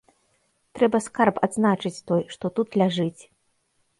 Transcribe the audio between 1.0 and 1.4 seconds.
скарб